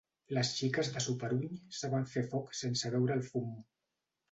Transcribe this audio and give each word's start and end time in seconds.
Les 0.35 0.53
xiques 0.59 0.89
de 0.95 1.03
Soperuny 1.07 1.59
saben 1.81 2.09
fer 2.15 2.25
foc 2.33 2.59
sense 2.63 2.93
veure 2.97 3.21
el 3.21 3.25
fum. 3.31 3.55